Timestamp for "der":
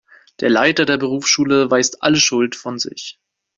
0.39-0.49, 0.85-0.97